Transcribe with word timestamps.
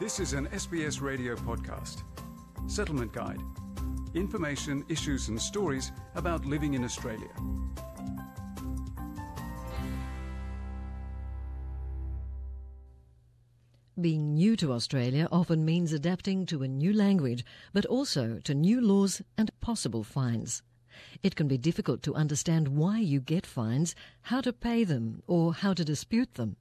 This 0.00 0.20
is 0.20 0.32
an 0.32 0.46
SBS 0.50 1.02
radio 1.02 1.34
podcast. 1.34 2.04
Settlement 2.68 3.12
Guide. 3.12 3.40
Information, 4.14 4.84
issues, 4.88 5.26
and 5.26 5.42
stories 5.42 5.90
about 6.14 6.46
living 6.46 6.74
in 6.74 6.84
Australia. 6.84 7.34
Being 14.00 14.34
new 14.34 14.54
to 14.54 14.72
Australia 14.72 15.26
often 15.32 15.64
means 15.64 15.92
adapting 15.92 16.46
to 16.46 16.62
a 16.62 16.68
new 16.68 16.92
language, 16.92 17.44
but 17.72 17.84
also 17.86 18.38
to 18.44 18.54
new 18.54 18.80
laws 18.80 19.20
and 19.36 19.50
possible 19.60 20.04
fines. 20.04 20.62
It 21.24 21.34
can 21.34 21.48
be 21.48 21.58
difficult 21.58 22.04
to 22.04 22.14
understand 22.14 22.68
why 22.68 23.00
you 23.00 23.18
get 23.18 23.44
fines, 23.44 23.96
how 24.22 24.42
to 24.42 24.52
pay 24.52 24.84
them, 24.84 25.24
or 25.26 25.54
how 25.54 25.74
to 25.74 25.84
dispute 25.84 26.34
them. 26.34 26.54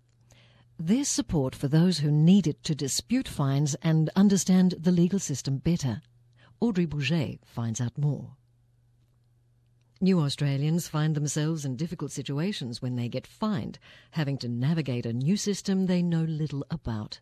There's 0.79 1.07
support 1.07 1.55
for 1.55 1.67
those 1.67 1.99
who 1.99 2.11
need 2.11 2.45
it 2.45 2.63
to 2.65 2.75
dispute 2.75 3.27
fines 3.27 3.75
and 3.81 4.11
understand 4.15 4.75
the 4.77 4.91
legal 4.91 5.17
system 5.17 5.57
better. 5.57 6.03
Audrey 6.59 6.85
Bourget 6.85 7.39
finds 7.47 7.81
out 7.81 7.97
more. 7.97 8.35
New 9.99 10.19
Australians 10.19 10.87
find 10.87 11.15
themselves 11.15 11.65
in 11.65 11.77
difficult 11.77 12.11
situations 12.11 12.79
when 12.79 12.95
they 12.95 13.09
get 13.09 13.25
fined, 13.25 13.79
having 14.11 14.37
to 14.37 14.47
navigate 14.47 15.07
a 15.07 15.13
new 15.13 15.35
system 15.35 15.87
they 15.87 16.03
know 16.03 16.21
little 16.21 16.63
about. 16.69 17.21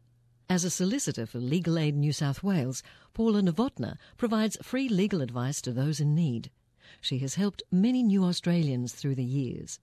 As 0.49 0.65
a 0.65 0.69
solicitor 0.69 1.25
for 1.25 1.39
Legal 1.39 1.79
Aid 1.79 1.95
New 1.95 2.11
South 2.11 2.43
Wales, 2.43 2.83
Paula 3.13 3.41
Novotna 3.41 3.95
provides 4.17 4.57
free 4.61 4.89
legal 4.89 5.21
advice 5.21 5.61
to 5.61 5.71
those 5.71 6.01
in 6.01 6.13
need. 6.13 6.51
She 6.99 7.19
has 7.19 7.35
helped 7.35 7.63
many 7.71 8.03
new 8.03 8.25
Australians 8.25 8.91
through 8.91 9.15
the 9.15 9.23
years 9.23 9.79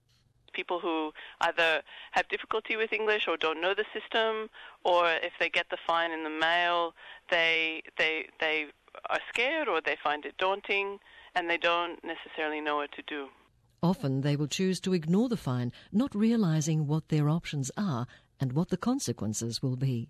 people 0.53 0.79
who 0.79 1.11
either 1.41 1.81
have 2.11 2.27
difficulty 2.29 2.75
with 2.75 2.93
English 2.93 3.27
or 3.27 3.37
don't 3.37 3.61
know 3.61 3.73
the 3.73 3.85
system, 3.93 4.49
or 4.83 5.09
if 5.09 5.33
they 5.39 5.49
get 5.49 5.69
the 5.69 5.77
fine 5.85 6.11
in 6.11 6.23
the 6.23 6.29
mail, 6.29 6.93
they 7.29 7.81
they 7.97 8.27
they 8.39 8.67
are 9.09 9.19
scared 9.29 9.67
or 9.67 9.81
they 9.81 9.97
find 10.03 10.25
it 10.25 10.37
daunting 10.37 10.99
and 11.35 11.49
they 11.49 11.57
don't 11.57 11.99
necessarily 12.03 12.61
know 12.61 12.77
what 12.77 12.91
to 12.93 13.01
do. 13.07 13.27
Often 13.81 14.21
they 14.21 14.35
will 14.35 14.47
choose 14.47 14.79
to 14.81 14.93
ignore 14.93 15.27
the 15.27 15.37
fine, 15.37 15.73
not 15.91 16.15
realizing 16.15 16.87
what 16.87 17.09
their 17.09 17.27
options 17.27 17.69
are 17.75 18.07
and 18.39 18.53
what 18.53 18.69
the 18.69 18.77
consequences 18.77 19.61
will 19.61 19.75
be. 19.75 20.09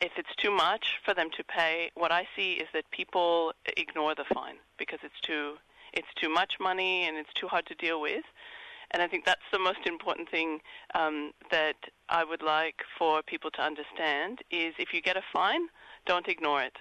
If 0.00 0.12
it's 0.16 0.34
too 0.36 0.50
much 0.50 0.98
for 1.04 1.12
them 1.12 1.28
to 1.36 1.44
pay, 1.44 1.90
what 1.94 2.12
I 2.12 2.26
see 2.36 2.52
is 2.52 2.68
that 2.72 2.90
people 2.90 3.52
ignore 3.76 4.14
the 4.14 4.24
fine 4.32 4.56
because 4.78 5.00
it's 5.02 5.20
too 5.22 5.56
it's 5.92 6.14
too 6.14 6.28
much 6.28 6.54
money 6.60 7.06
and 7.06 7.16
it's 7.16 7.32
too 7.34 7.48
hard 7.48 7.66
to 7.66 7.74
deal 7.74 8.00
with. 8.00 8.24
And 8.92 9.02
I 9.02 9.08
think 9.08 9.24
that's 9.24 9.40
the 9.52 9.58
most 9.58 9.86
important 9.86 10.30
thing 10.30 10.60
um, 10.94 11.32
that 11.50 11.76
I 12.08 12.24
would 12.24 12.42
like 12.42 12.76
for 12.98 13.22
people 13.22 13.50
to 13.52 13.62
understand 13.62 14.40
is 14.50 14.74
if 14.78 14.92
you 14.92 15.00
get 15.00 15.16
a 15.16 15.22
fine, 15.32 15.68
don't 16.06 16.28
ignore 16.28 16.62
it. 16.62 16.76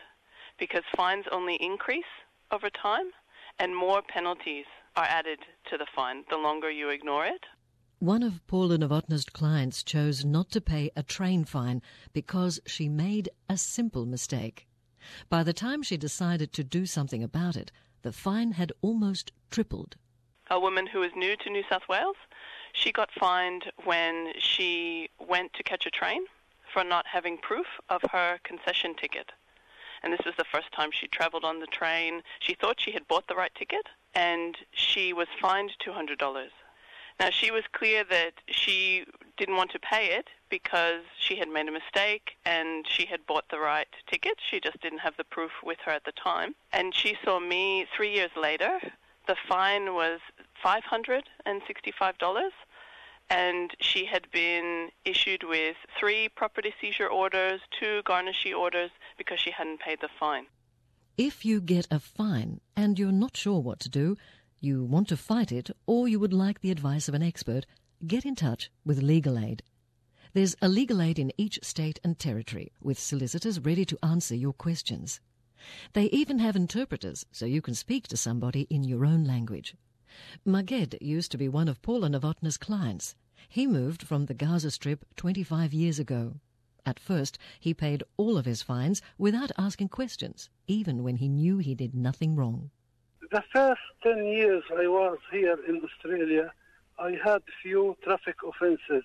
Because 0.57 0.83
fines 0.95 1.25
only 1.31 1.55
increase 1.55 2.11
over 2.51 2.69
time 2.69 3.11
and 3.59 3.75
more 3.75 4.01
penalties 4.01 4.66
are 4.95 5.05
added 5.05 5.39
to 5.69 5.77
the 5.77 5.85
fine 5.95 6.23
the 6.29 6.38
longer 6.38 6.71
you 6.71 6.89
ignore 6.89 7.25
it. 7.25 7.45
One 7.99 8.23
of 8.23 8.45
Paula 8.47 8.77
Novotna's 8.77 9.25
clients 9.25 9.83
chose 9.83 10.23
not 10.23 10.51
to 10.51 10.61
pay 10.61 10.89
a 10.95 11.03
train 11.03 11.44
fine 11.44 11.81
because 12.13 12.59
she 12.66 12.88
made 12.88 13.29
a 13.49 13.57
simple 13.57 14.05
mistake. 14.05 14.67
By 15.29 15.44
the 15.44 15.53
time 15.53 15.83
she 15.83 15.97
decided 15.97 16.53
to 16.53 16.63
do 16.63 16.85
something 16.85 17.23
about 17.23 17.55
it, 17.55 17.71
the 18.01 18.13
fine 18.13 18.53
had 18.53 18.71
almost 18.81 19.31
tripled 19.51 19.97
a 20.50 20.59
woman 20.59 20.88
who 20.88 21.03
is 21.03 21.11
new 21.16 21.36
to 21.38 21.50
New 21.50 21.64
South 21.69 21.88
Wales. 21.88 22.16
She 22.73 22.92
got 22.92 23.09
fined 23.11 23.72
when 23.83 24.33
she 24.38 25.09
went 25.19 25.53
to 25.53 25.64
catch 25.64 25.86
a 25.86 25.91
train 25.91 26.25
for 26.72 26.83
not 26.83 27.06
having 27.08 27.38
proof 27.38 27.67
of 27.89 28.02
her 28.11 28.39
concession 28.44 28.95
ticket. 28.95 29.31
And 30.03 30.14
this 30.14 30.25
was 30.25 30.36
the 30.38 30.45
first 30.45 30.72
time 30.72 30.89
she 30.91 31.08
traveled 31.08 31.44
on 31.44 31.59
the 31.59 31.68
train. 31.68 32.22
She 32.40 32.53
thought 32.53 32.79
she 32.79 32.91
had 32.91 33.07
bought 33.07 33.28
the 33.28 33.35
right 33.35 33.53
ticket 33.56 33.88
and 34.16 34.56
she 34.72 35.13
was 35.13 35.28
fined 35.41 35.72
$200. 35.85 36.18
Now, 37.19 37.29
she 37.31 37.52
was 37.52 37.63
clear 37.73 38.06
that 38.06 38.31
she 38.47 39.03
didn't 39.35 39.57
want 39.57 39.72
to 39.72 39.79
pay 39.79 40.12
it 40.12 40.29
because 40.50 41.02
she 41.19 41.35
had 41.35 41.50
made 41.50 41.68
a 41.68 41.72
mistake 41.72 42.38
and 42.46 42.85
she 42.88 43.06
had 43.06 43.25
bought 43.28 43.50
the 43.52 43.59
right 43.59 43.90
ticket. 44.09 44.35
She 44.50 44.62
just 44.62 44.79
didn't 44.81 45.00
have 45.00 45.18
the 45.18 45.25
proof 45.25 45.52
with 45.62 45.79
her 45.85 45.91
at 45.91 46.06
the 46.06 46.13
time. 46.13 46.56
And 46.72 46.96
she 46.96 47.18
saw 47.25 47.40
me 47.41 47.88
three 47.94 48.13
years 48.13 48.31
later. 48.38 48.79
The 49.29 49.38
fine 49.47 49.94
was 49.94 50.22
$565 50.66 52.50
and 53.29 53.75
she 53.79 54.06
had 54.06 54.25
been 54.31 54.90
issued 55.06 55.44
with 55.44 55.75
three 56.00 56.29
property 56.29 56.73
seizure 56.81 57.06
orders, 57.06 57.62
two 57.79 58.01
garnishee 58.07 58.57
orders 58.57 58.90
because 59.19 59.40
she 59.40 59.51
hadn't 59.51 59.81
paid 59.81 60.00
the 60.01 60.09
fine. 60.19 60.47
If 61.16 61.45
you 61.45 61.62
get 61.62 61.88
a 61.91 62.00
fine 62.00 62.59
and 62.75 62.97
you're 62.97 63.12
not 63.12 63.38
sure 63.38 63.59
what 63.59 63.79
to 63.81 63.90
do, 63.90 64.17
you 64.59 64.84
want 64.84 65.09
to 65.09 65.16
fight 65.16 65.51
it, 65.51 65.69
or 65.85 66.07
you 66.07 66.19
would 66.19 66.34
like 66.34 66.61
the 66.61 66.72
advice 66.72 67.07
of 67.07 67.13
an 67.13 67.22
expert, 67.22 67.67
get 68.07 68.25
in 68.25 68.34
touch 68.34 68.72
with 68.84 69.03
Legal 69.03 69.38
Aid. 69.38 69.61
There's 70.34 70.56
a 70.59 70.67
legal 70.67 71.03
aid 71.03 71.19
in 71.19 71.31
each 71.38 71.59
state 71.61 72.00
and 72.03 72.17
territory 72.17 72.72
with 72.81 72.97
solicitors 72.97 73.59
ready 73.59 73.85
to 73.85 74.00
answer 74.01 74.34
your 74.34 74.53
questions. 74.53 75.19
They 75.94 76.06
even 76.06 76.40
have 76.40 76.56
interpreters 76.56 77.25
so 77.31 77.46
you 77.46 77.62
can 77.62 77.74
speak 77.74 78.08
to 78.08 78.18
somebody 78.18 78.62
in 78.70 78.84
your 78.84 79.06
own 79.06 79.24
language. 79.24 79.75
Maged 80.46 80.97
used 81.02 81.31
to 81.31 81.38
be 81.38 81.47
one 81.47 81.68
of 81.68 81.81
Paula 81.81 82.09
Novotna's 82.09 82.58
clients. 82.58 83.16
He 83.47 83.68
moved 83.68 84.03
from 84.03 84.25
the 84.25 84.34
Gaza 84.34 84.72
Strip 84.72 85.06
25 85.16 85.74
years 85.74 86.00
ago. 86.00 86.36
At 86.86 87.00
first, 87.00 87.38
he 87.59 87.74
paid 87.74 88.03
all 88.18 88.38
of 88.38 88.46
his 88.46 88.62
fines 88.62 89.02
without 89.18 89.52
asking 89.58 89.90
questions, 89.90 90.50
even 90.68 91.03
when 91.03 91.18
he 91.18 91.28
knew 91.28 91.58
he 91.58 91.76
did 91.76 91.94
nothing 91.94 92.36
wrong. 92.36 92.72
The 93.31 93.44
first 93.53 93.81
10 94.03 94.26
years 94.26 94.64
I 94.72 94.88
was 94.88 95.20
here 95.31 95.58
in 95.68 95.81
Australia, 95.84 96.52
I 96.97 97.18
had 97.24 97.44
few 97.62 97.96
traffic 98.03 98.36
offences, 98.44 99.03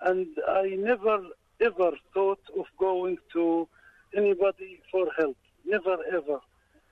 and 0.00 0.26
I 0.46 0.76
never 0.76 1.18
ever 1.60 1.92
thought 2.12 2.40
of 2.58 2.66
going 2.78 3.16
to 3.32 3.68
anybody 4.16 4.80
for 4.90 5.06
help. 5.16 5.36
Never 5.64 5.96
ever 6.12 6.40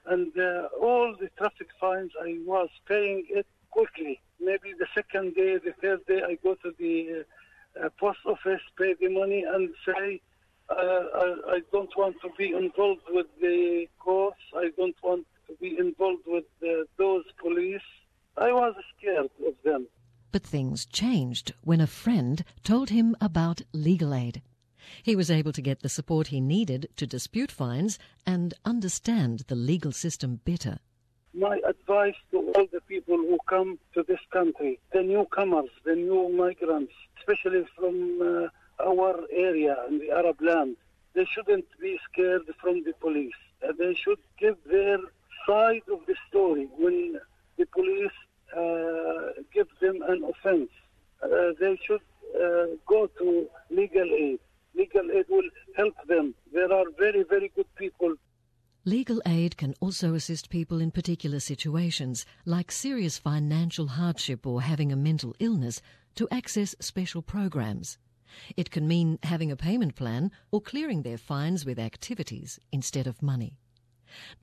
and 0.06 0.36
uh, 0.38 0.68
all 0.80 1.14
the 1.18 1.28
traffic 1.38 1.68
fines 1.80 2.12
I 2.20 2.38
was 2.44 2.68
paying 2.86 3.26
it 3.28 3.46
quickly. 3.70 4.20
Maybe 4.40 4.72
the 4.78 4.86
second 4.94 5.34
day, 5.34 5.58
the 5.58 5.74
third 5.80 6.04
day, 6.06 6.22
I 6.22 6.34
go 6.42 6.54
to 6.56 6.74
the 6.78 7.24
uh, 7.80 7.88
post 7.98 8.18
office, 8.26 8.60
pay 8.76 8.94
the 8.94 9.08
money, 9.08 9.44
and 9.44 9.70
say, 9.86 10.20
uh, 10.68 10.74
I, 10.74 11.36
I, 11.48 11.62
don't 11.70 11.94
want 11.96 12.16
to 12.22 12.30
be 12.36 12.52
involved 12.52 13.02
with 13.08 13.26
the 13.40 13.88
courts. 13.98 14.40
I 14.56 14.70
don't 14.76 14.96
want 15.02 15.26
to 15.48 15.54
be 15.60 15.78
involved 15.78 16.22
with 16.26 16.44
uh, 16.62 16.84
those 16.96 17.24
police. 17.38 17.82
I 18.36 18.52
was 18.52 18.74
scared 18.96 19.30
of 19.46 19.54
them. 19.64 19.86
But 20.30 20.42
things 20.42 20.86
changed 20.86 21.52
when 21.62 21.80
a 21.80 21.86
friend 21.86 22.42
told 22.64 22.90
him 22.90 23.14
about 23.20 23.62
legal 23.72 24.14
aid. 24.14 24.42
He 25.02 25.16
was 25.16 25.32
able 25.32 25.52
to 25.52 25.62
get 25.62 25.80
the 25.80 25.88
support 25.88 26.28
he 26.28 26.40
needed 26.40 26.88
to 26.96 27.06
dispute 27.08 27.50
fines 27.50 27.98
and 28.24 28.54
understand 28.64 29.40
the 29.48 29.56
legal 29.56 29.90
system 29.90 30.40
better. 30.44 30.78
My 31.34 31.58
advice 31.66 32.14
to 32.30 32.52
all 32.54 32.66
the 32.72 32.80
people 32.82 33.16
who 33.16 33.38
come 33.48 33.80
to 33.94 34.04
this 34.06 34.20
country, 34.32 34.78
the 34.92 35.02
newcomers, 35.02 35.70
the 35.84 35.96
new 35.96 36.28
migrants, 36.28 36.92
especially 37.18 37.66
from 37.76 38.20
uh, 38.22 38.84
our 38.88 39.18
area 39.32 39.76
in 39.88 39.98
the 39.98 40.10
Arab 40.12 40.40
land, 40.40 40.76
they 41.14 41.26
shouldn't 41.34 41.66
be 41.80 41.98
scared 42.10 42.42
from 42.60 42.84
the 42.84 42.92
police. 43.00 43.34
Uh, 43.66 43.72
they 43.76 43.94
should 43.94 44.20
give 44.38 44.56
their 44.70 44.98
side 45.46 45.82
of 45.92 46.00
the 46.06 46.14
story 46.28 46.68
when 46.78 47.18
the 47.58 47.66
police 47.66 48.18
uh, 48.56 49.42
give 49.52 49.68
them 49.80 50.00
an 50.06 50.22
offense. 50.22 50.70
Uh, 51.22 51.52
they 51.58 51.76
should 51.84 52.02
uh, 52.36 52.66
go 52.86 53.08
to 53.18 53.48
legal 53.70 54.08
aid 54.14 54.38
legal 54.74 55.10
aid 55.10 55.26
will 55.28 55.48
help 55.76 55.94
them. 56.08 56.34
There 56.52 56.72
are 56.72 56.84
very, 56.98 57.24
very 57.28 57.50
good 57.54 57.72
people. 57.76 58.14
Legal 58.84 59.22
aid 59.26 59.56
can 59.56 59.74
also 59.78 60.14
assist 60.14 60.50
people 60.50 60.80
in 60.80 60.90
particular 60.90 61.38
situations, 61.38 62.26
like 62.44 62.72
serious 62.72 63.16
financial 63.16 63.86
hardship 63.86 64.44
or 64.44 64.60
having 64.60 64.90
a 64.90 64.96
mental 64.96 65.36
illness, 65.38 65.80
to 66.16 66.28
access 66.32 66.74
special 66.80 67.22
programs. 67.22 67.96
It 68.56 68.72
can 68.72 68.88
mean 68.88 69.20
having 69.22 69.52
a 69.52 69.56
payment 69.56 69.94
plan 69.94 70.32
or 70.50 70.60
clearing 70.60 71.02
their 71.02 71.16
fines 71.16 71.64
with 71.64 71.78
activities 71.78 72.58
instead 72.72 73.06
of 73.06 73.22
money. 73.22 73.56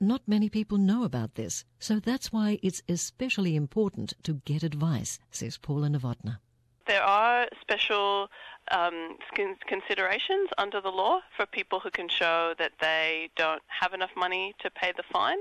Not 0.00 0.26
many 0.26 0.48
people 0.48 0.78
know 0.78 1.04
about 1.04 1.34
this, 1.34 1.66
so 1.78 2.00
that's 2.00 2.32
why 2.32 2.58
it's 2.62 2.82
especially 2.88 3.54
important 3.54 4.14
to 4.22 4.40
get 4.46 4.62
advice, 4.62 5.18
says 5.30 5.58
Paula 5.58 5.88
Novotna. 5.88 6.38
There 6.90 7.04
are 7.04 7.46
special 7.60 8.26
um, 8.72 9.16
considerations 9.68 10.48
under 10.58 10.80
the 10.80 10.88
law 10.88 11.20
for 11.36 11.46
people 11.46 11.78
who 11.78 11.88
can 11.88 12.08
show 12.08 12.52
that 12.58 12.72
they 12.80 13.30
don't 13.36 13.62
have 13.68 13.94
enough 13.94 14.10
money 14.16 14.56
to 14.58 14.70
pay 14.72 14.92
the 14.96 15.04
fine. 15.12 15.38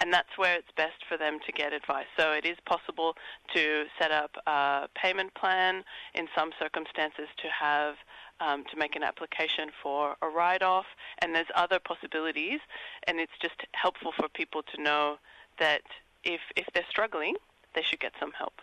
and 0.00 0.10
that's 0.12 0.36
where 0.36 0.54
it's 0.54 0.70
best 0.76 1.04
for 1.06 1.18
them 1.18 1.38
to 1.44 1.52
get 1.52 1.74
advice. 1.74 2.06
So 2.18 2.32
it 2.32 2.46
is 2.46 2.56
possible 2.64 3.14
to 3.54 3.84
set 3.98 4.10
up 4.10 4.30
a 4.46 4.88
payment 4.94 5.34
plan 5.34 5.84
in 6.14 6.26
some 6.34 6.50
circumstances 6.58 7.28
to 7.42 7.48
have 7.48 7.96
um, 8.40 8.64
to 8.70 8.76
make 8.78 8.96
an 8.96 9.02
application 9.02 9.68
for 9.82 10.16
a 10.22 10.28
write-off, 10.28 10.86
and 11.18 11.34
there's 11.34 11.52
other 11.54 11.78
possibilities, 11.78 12.60
and 13.06 13.20
it's 13.20 13.36
just 13.42 13.66
helpful 13.72 14.12
for 14.16 14.28
people 14.30 14.62
to 14.74 14.82
know 14.82 15.18
that 15.58 15.82
if 16.24 16.40
if 16.56 16.66
they're 16.72 16.88
struggling, 16.88 17.34
they 17.74 17.82
should 17.82 18.00
get 18.00 18.12
some 18.18 18.32
help. 18.32 18.62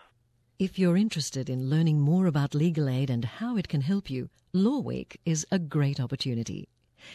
If 0.58 0.76
you're 0.76 0.96
interested 0.96 1.48
in 1.48 1.70
learning 1.70 2.00
more 2.00 2.26
about 2.26 2.52
legal 2.52 2.88
aid 2.88 3.10
and 3.10 3.24
how 3.24 3.56
it 3.56 3.68
can 3.68 3.80
help 3.80 4.10
you, 4.10 4.28
Law 4.52 4.80
Week 4.80 5.20
is 5.24 5.46
a 5.52 5.58
great 5.60 6.00
opportunity. 6.00 6.66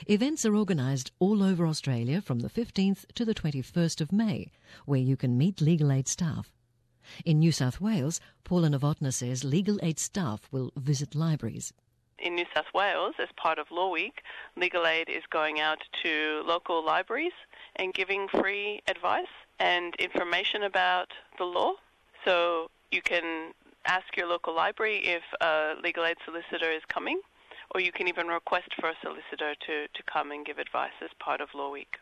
Events 0.07 0.45
are 0.45 0.55
organised 0.55 1.11
all 1.19 1.43
over 1.43 1.67
Australia 1.67 2.21
from 2.21 2.39
the 2.39 2.49
15th 2.49 3.03
to 3.15 3.25
the 3.25 3.35
21st 3.35 3.99
of 3.99 4.13
May, 4.13 4.49
where 4.85 5.01
you 5.01 5.17
can 5.17 5.37
meet 5.37 5.59
legal 5.59 5.91
aid 5.91 6.07
staff. 6.07 6.53
In 7.25 7.39
New 7.39 7.51
South 7.51 7.81
Wales, 7.81 8.21
Paula 8.45 8.69
Novotna 8.69 9.13
says 9.13 9.43
legal 9.43 9.77
aid 9.83 9.99
staff 9.99 10.47
will 10.49 10.71
visit 10.77 11.13
libraries. 11.13 11.73
In 12.19 12.35
New 12.35 12.45
South 12.55 12.73
Wales, 12.73 13.15
as 13.19 13.27
part 13.35 13.59
of 13.59 13.69
Law 13.71 13.91
Week, 13.91 14.21
Legal 14.55 14.87
Aid 14.87 15.09
is 15.09 15.23
going 15.29 15.59
out 15.59 15.79
to 16.01 16.43
local 16.45 16.81
libraries 16.81 17.33
and 17.75 17.93
giving 17.93 18.29
free 18.29 18.81
advice 18.87 19.35
and 19.59 19.93
information 19.95 20.63
about 20.63 21.09
the 21.37 21.43
law. 21.43 21.73
So 22.23 22.69
you 22.93 23.01
can 23.01 23.51
ask 23.85 24.05
your 24.15 24.27
local 24.27 24.55
library 24.55 25.01
if 25.03 25.23
a 25.41 25.73
legal 25.83 26.05
aid 26.05 26.15
solicitor 26.25 26.71
is 26.71 26.83
coming 26.87 27.19
or 27.73 27.81
you 27.81 27.91
can 27.91 28.07
even 28.07 28.27
request 28.27 28.69
for 28.79 28.89
a 28.89 28.93
solicitor 29.01 29.55
to, 29.65 29.87
to 29.87 30.03
come 30.11 30.29
and 30.31 30.45
give 30.45 30.59
advice 30.59 30.91
as 31.03 31.09
part 31.19 31.41
of 31.41 31.49
Law 31.55 31.71
Week. 31.71 31.97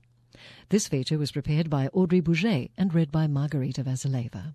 This 0.71 0.89
feature 0.89 1.19
was 1.19 1.33
prepared 1.33 1.69
by 1.69 1.89
Audrey 1.89 2.23
Bourget 2.23 2.71
and 2.79 2.95
read 2.95 3.13
by 3.13 3.27
Margarita 3.27 3.85
Vasileva. 3.85 4.55